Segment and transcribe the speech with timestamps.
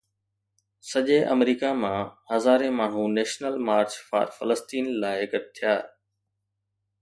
[0.91, 5.75] سڄي آمريڪا مان هزارين ماڻهو نيشنل مارچ فار فلسطين لاءِ گڏ ٿيا